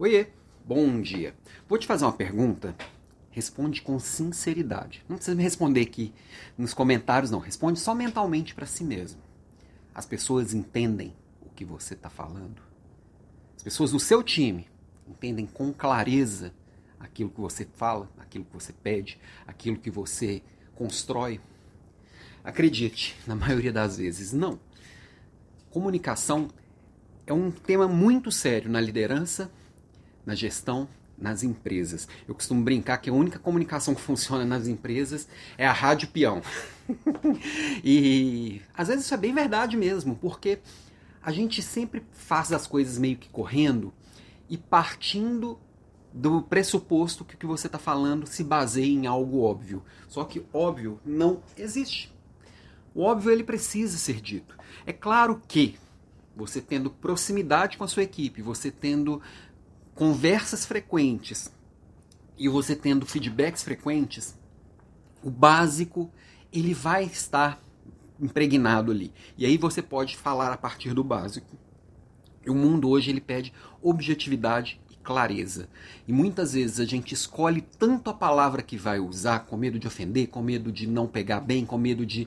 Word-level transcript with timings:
Oiê, 0.00 0.28
bom 0.64 1.02
dia. 1.02 1.34
Vou 1.68 1.76
te 1.76 1.86
fazer 1.86 2.06
uma 2.06 2.12
pergunta. 2.14 2.74
Responde 3.30 3.82
com 3.82 3.98
sinceridade. 3.98 5.04
Não 5.06 5.16
precisa 5.16 5.36
me 5.36 5.42
responder 5.42 5.82
aqui 5.82 6.14
nos 6.56 6.72
comentários, 6.72 7.30
não. 7.30 7.38
Responde 7.38 7.78
só 7.78 7.94
mentalmente 7.94 8.54
para 8.54 8.64
si 8.64 8.82
mesmo. 8.82 9.20
As 9.94 10.06
pessoas 10.06 10.54
entendem 10.54 11.14
o 11.42 11.50
que 11.50 11.66
você 11.66 11.92
está 11.92 12.08
falando? 12.08 12.62
As 13.54 13.62
pessoas 13.62 13.90
do 13.90 14.00
seu 14.00 14.22
time 14.22 14.66
entendem 15.06 15.44
com 15.44 15.70
clareza 15.70 16.54
aquilo 16.98 17.28
que 17.28 17.40
você 17.42 17.66
fala, 17.66 18.08
aquilo 18.16 18.46
que 18.46 18.54
você 18.54 18.72
pede, 18.72 19.20
aquilo 19.46 19.76
que 19.76 19.90
você 19.90 20.42
constrói? 20.74 21.42
Acredite, 22.42 23.18
na 23.26 23.34
maioria 23.36 23.70
das 23.70 23.98
vezes, 23.98 24.32
não. 24.32 24.58
Comunicação 25.70 26.48
é 27.26 27.34
um 27.34 27.50
tema 27.50 27.86
muito 27.86 28.32
sério 28.32 28.70
na 28.70 28.80
liderança 28.80 29.52
na 30.24 30.34
gestão, 30.34 30.88
nas 31.18 31.42
empresas. 31.42 32.08
Eu 32.26 32.34
costumo 32.34 32.62
brincar 32.62 32.98
que 32.98 33.10
a 33.10 33.12
única 33.12 33.38
comunicação 33.38 33.94
que 33.94 34.00
funciona 34.00 34.44
nas 34.44 34.66
empresas 34.66 35.28
é 35.58 35.66
a 35.66 35.72
rádio 35.72 36.08
peão. 36.08 36.42
e 37.84 38.62
às 38.74 38.88
vezes 38.88 39.04
isso 39.04 39.14
é 39.14 39.18
bem 39.18 39.34
verdade 39.34 39.76
mesmo, 39.76 40.16
porque 40.16 40.58
a 41.22 41.30
gente 41.30 41.60
sempre 41.60 42.02
faz 42.12 42.52
as 42.52 42.66
coisas 42.66 42.98
meio 42.98 43.16
que 43.16 43.28
correndo 43.28 43.92
e 44.48 44.56
partindo 44.56 45.58
do 46.12 46.42
pressuposto 46.42 47.24
que 47.24 47.34
o 47.34 47.38
que 47.38 47.46
você 47.46 47.66
está 47.66 47.78
falando 47.78 48.26
se 48.26 48.42
baseia 48.42 48.86
em 48.86 49.06
algo 49.06 49.42
óbvio. 49.42 49.82
Só 50.08 50.24
que 50.24 50.44
óbvio 50.52 50.98
não 51.04 51.42
existe. 51.56 52.12
O 52.94 53.02
óbvio 53.02 53.30
ele 53.30 53.44
precisa 53.44 53.96
ser 53.96 54.20
dito. 54.20 54.56
É 54.84 54.92
claro 54.92 55.40
que 55.46 55.78
você 56.34 56.60
tendo 56.60 56.90
proximidade 56.90 57.76
com 57.76 57.84
a 57.84 57.88
sua 57.88 58.02
equipe, 58.02 58.42
você 58.42 58.70
tendo 58.70 59.20
conversas 60.00 60.64
frequentes 60.64 61.52
e 62.38 62.48
você 62.48 62.74
tendo 62.74 63.04
feedbacks 63.04 63.62
frequentes, 63.62 64.34
o 65.22 65.30
básico 65.30 66.10
ele 66.50 66.72
vai 66.72 67.04
estar 67.04 67.62
impregnado 68.18 68.92
ali. 68.92 69.12
E 69.36 69.44
aí 69.44 69.58
você 69.58 69.82
pode 69.82 70.16
falar 70.16 70.54
a 70.54 70.56
partir 70.56 70.94
do 70.94 71.04
básico. 71.04 71.54
O 72.48 72.54
mundo 72.54 72.88
hoje 72.88 73.10
ele 73.10 73.20
pede 73.20 73.52
objetividade 73.82 74.80
e 74.90 74.94
clareza. 74.94 75.68
E 76.08 76.14
muitas 76.14 76.54
vezes 76.54 76.80
a 76.80 76.86
gente 76.86 77.12
escolhe 77.12 77.60
tanto 77.60 78.08
a 78.08 78.14
palavra 78.14 78.62
que 78.62 78.78
vai 78.78 78.98
usar, 78.98 79.40
com 79.40 79.54
medo 79.54 79.78
de 79.78 79.86
ofender, 79.86 80.28
com 80.28 80.40
medo 80.40 80.72
de 80.72 80.86
não 80.86 81.06
pegar 81.06 81.40
bem, 81.40 81.66
com 81.66 81.76
medo 81.76 82.06
de 82.06 82.26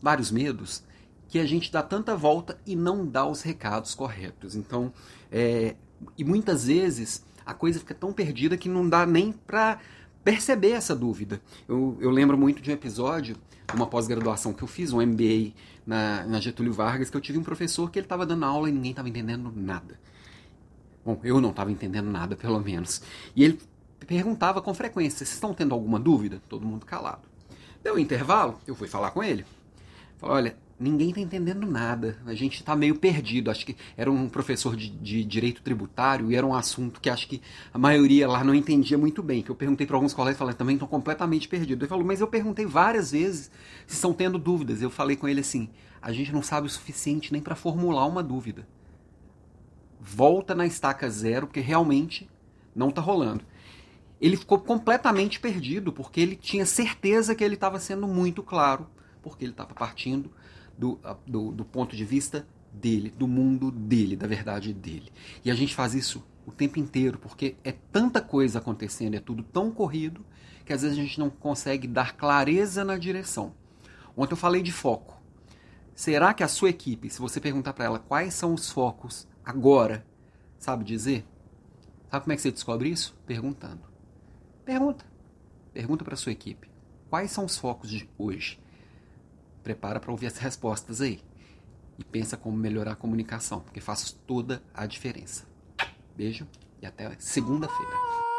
vários 0.00 0.30
medos, 0.30 0.84
que 1.28 1.40
a 1.40 1.46
gente 1.46 1.72
dá 1.72 1.82
tanta 1.82 2.14
volta 2.14 2.60
e 2.64 2.76
não 2.76 3.04
dá 3.04 3.26
os 3.26 3.42
recados 3.42 3.92
corretos. 3.92 4.54
Então, 4.54 4.92
é, 5.32 5.74
e 6.16 6.24
muitas 6.24 6.66
vezes 6.66 7.24
a 7.44 7.54
coisa 7.54 7.78
fica 7.78 7.94
tão 7.94 8.12
perdida 8.12 8.56
que 8.56 8.68
não 8.68 8.88
dá 8.88 9.04
nem 9.06 9.32
para 9.32 9.78
perceber 10.22 10.72
essa 10.72 10.94
dúvida. 10.94 11.40
Eu, 11.68 11.96
eu, 12.00 12.10
lembro 12.10 12.36
muito 12.36 12.60
de 12.60 12.70
um 12.70 12.74
episódio, 12.74 13.36
uma 13.74 13.86
pós-graduação 13.86 14.52
que 14.52 14.62
eu 14.62 14.68
fiz, 14.68 14.92
um 14.92 15.04
MBA 15.04 15.52
na, 15.86 16.24
na 16.26 16.40
Getúlio 16.40 16.72
Vargas, 16.72 17.10
que 17.10 17.16
eu 17.16 17.20
tive 17.20 17.38
um 17.38 17.42
professor 17.42 17.90
que 17.90 17.98
ele 17.98 18.06
estava 18.06 18.26
dando 18.26 18.44
aula 18.44 18.68
e 18.68 18.72
ninguém 18.72 18.90
estava 18.90 19.08
entendendo 19.08 19.52
nada. 19.54 19.98
Bom, 21.04 21.18
eu 21.24 21.40
não 21.40 21.50
estava 21.50 21.72
entendendo 21.72 22.10
nada, 22.10 22.36
pelo 22.36 22.60
menos. 22.60 23.02
E 23.34 23.42
ele 23.42 23.58
perguntava 24.06 24.60
com 24.60 24.72
frequência: 24.74 25.18
vocês 25.18 25.32
estão 25.32 25.54
tendo 25.54 25.74
alguma 25.74 25.98
dúvida? 25.98 26.42
Todo 26.48 26.66
mundo 26.66 26.84
calado. 26.84 27.22
Deu 27.82 27.94
um 27.94 27.98
intervalo, 27.98 28.60
eu 28.66 28.74
fui 28.74 28.86
falar 28.86 29.10
com 29.10 29.22
ele. 29.22 29.46
Falei: 30.18 30.36
olha, 30.36 30.56
ninguém 30.80 31.10
está 31.10 31.20
entendendo 31.20 31.66
nada. 31.66 32.16
A 32.24 32.32
gente 32.32 32.54
está 32.54 32.74
meio 32.74 32.98
perdido. 32.98 33.50
Acho 33.50 33.66
que 33.66 33.76
era 33.96 34.10
um 34.10 34.30
professor 34.30 34.74
de, 34.74 34.88
de, 34.88 35.22
direito 35.22 35.60
tributário 35.60 36.32
e 36.32 36.34
era 36.34 36.46
um 36.46 36.54
assunto 36.54 37.00
que 37.00 37.10
acho 37.10 37.28
que 37.28 37.42
a 37.72 37.78
maioria 37.78 38.26
lá 38.26 38.42
não 38.42 38.54
entendia 38.54 38.96
muito 38.96 39.22
bem. 39.22 39.42
Que 39.42 39.50
eu 39.50 39.54
perguntei 39.54 39.86
para 39.86 39.96
alguns 39.96 40.14
colegas 40.14 40.38
falei, 40.38 40.54
também 40.54 40.76
estão 40.76 40.88
completamente 40.88 41.46
perdidos. 41.46 41.82
Ele 41.82 41.88
falou, 41.88 42.04
mas 42.04 42.22
eu 42.22 42.26
perguntei 42.26 42.64
várias 42.64 43.12
vezes 43.12 43.50
se 43.86 43.94
estão 43.94 44.14
tendo 44.14 44.38
dúvidas. 44.38 44.80
Eu 44.80 44.88
falei 44.88 45.16
com 45.16 45.28
ele 45.28 45.40
assim, 45.40 45.68
a 46.00 46.12
gente 46.12 46.32
não 46.32 46.42
sabe 46.42 46.66
o 46.66 46.70
suficiente 46.70 47.30
nem 47.30 47.42
para 47.42 47.54
formular 47.54 48.06
uma 48.06 48.22
dúvida. 48.22 48.66
Volta 50.00 50.54
na 50.54 50.64
estaca 50.64 51.10
zero, 51.10 51.46
porque 51.46 51.60
realmente 51.60 52.26
não 52.74 52.88
está 52.88 53.02
rolando. 53.02 53.44
Ele 54.18 54.36
ficou 54.36 54.58
completamente 54.58 55.38
perdido, 55.38 55.92
porque 55.92 56.20
ele 56.22 56.36
tinha 56.36 56.64
certeza 56.64 57.34
que 57.34 57.44
ele 57.44 57.54
estava 57.54 57.78
sendo 57.78 58.06
muito 58.06 58.42
claro, 58.42 58.86
porque 59.22 59.44
ele 59.44 59.52
estava 59.52 59.74
partindo 59.74 60.30
do, 60.80 60.98
do, 61.26 61.52
do 61.52 61.64
ponto 61.64 61.94
de 61.94 62.04
vista 62.06 62.46
dele, 62.72 63.10
do 63.10 63.28
mundo 63.28 63.70
dele, 63.70 64.16
da 64.16 64.26
verdade 64.26 64.72
dele. 64.72 65.12
E 65.44 65.50
a 65.50 65.54
gente 65.54 65.74
faz 65.74 65.94
isso 65.94 66.24
o 66.46 66.50
tempo 66.50 66.78
inteiro, 66.78 67.18
porque 67.18 67.56
é 67.62 67.70
tanta 67.70 68.20
coisa 68.20 68.58
acontecendo, 68.58 69.14
é 69.14 69.20
tudo 69.20 69.42
tão 69.42 69.70
corrido, 69.70 70.24
que 70.64 70.72
às 70.72 70.80
vezes 70.80 70.98
a 70.98 71.02
gente 71.02 71.18
não 71.18 71.28
consegue 71.28 71.86
dar 71.86 72.16
clareza 72.16 72.82
na 72.82 72.96
direção. 72.96 73.52
Ontem 74.16 74.32
eu 74.32 74.38
falei 74.38 74.62
de 74.62 74.72
foco. 74.72 75.20
Será 75.94 76.32
que 76.32 76.42
a 76.42 76.48
sua 76.48 76.70
equipe, 76.70 77.10
se 77.10 77.20
você 77.20 77.38
perguntar 77.40 77.74
para 77.74 77.84
ela 77.84 77.98
quais 77.98 78.32
são 78.32 78.54
os 78.54 78.70
focos 78.70 79.28
agora, 79.44 80.06
sabe 80.58 80.82
dizer? 80.82 81.26
Sabe 82.10 82.24
como 82.24 82.32
é 82.32 82.36
que 82.36 82.42
você 82.42 82.50
descobre 82.50 82.88
isso? 82.88 83.14
Perguntando. 83.26 83.82
Pergunta. 84.64 85.04
Pergunta 85.74 86.04
para 86.04 86.16
sua 86.16 86.32
equipe. 86.32 86.70
Quais 87.10 87.30
são 87.30 87.44
os 87.44 87.58
focos 87.58 87.90
de 87.90 88.08
hoje? 88.16 88.58
Prepara 89.62 90.00
para 90.00 90.10
ouvir 90.10 90.26
as 90.26 90.38
respostas 90.38 91.00
aí. 91.00 91.20
E 91.98 92.04
pensa 92.04 92.36
como 92.36 92.56
melhorar 92.56 92.92
a 92.92 92.96
comunicação, 92.96 93.60
porque 93.60 93.80
faz 93.80 94.12
toda 94.26 94.62
a 94.72 94.86
diferença. 94.86 95.44
Beijo 96.16 96.46
e 96.80 96.86
até 96.86 97.14
segunda-feira. 97.18 98.29